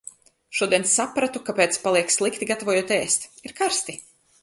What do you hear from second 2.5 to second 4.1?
gatavojot ēst,- ir karsti!